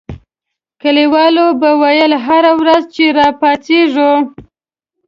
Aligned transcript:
کلیوالو 0.81 1.45
به 1.59 1.69
ویل 1.81 2.11
هره 2.25 2.51
ورځ 2.61 2.83
چې 2.95 3.05
را 3.17 3.27
پاڅېږو. 3.39 4.13